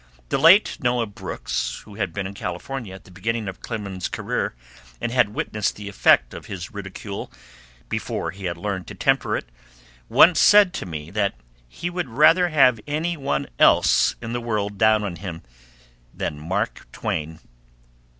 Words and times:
The 0.29 0.39
late 0.39 0.77
Noah 0.79 1.05
Brooks, 1.05 1.83
who 1.85 1.93
had 1.93 2.11
been 2.11 2.25
in 2.25 2.33
California 2.33 2.95
at 2.95 3.03
the 3.03 3.11
beginning 3.11 3.47
of 3.47 3.59
Clemens's 3.61 4.07
career, 4.09 4.55
and 4.99 5.11
had 5.11 5.35
witnessed 5.35 5.75
the 5.75 5.87
effect 5.89 6.33
of 6.33 6.47
his 6.47 6.73
ridicule 6.73 7.31
before 7.87 8.31
he 8.31 8.45
had 8.45 8.57
learned 8.57 8.87
to 8.87 8.95
temper 8.95 9.37
it, 9.37 9.47
once 10.09 10.39
said 10.39 10.73
to 10.73 10.87
me 10.87 11.11
that 11.11 11.35
he 11.69 11.91
would 11.91 12.09
rather 12.09 12.49
have 12.49 12.79
any 12.87 13.15
one 13.15 13.47
else 13.59 14.15
in 14.23 14.33
the 14.33 14.41
world 14.41 14.79
down 14.79 15.03
on 15.03 15.17
him 15.17 15.43
than 16.11 16.39
Mark 16.39 16.87
Twain. 16.91 17.37